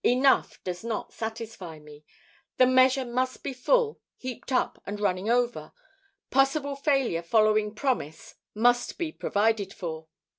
[0.03, 2.03] Enough does not satisfy me.
[2.57, 5.73] The measure must be full, heaped up, and running over.
[6.31, 10.07] Possible failure following promise must be provided for.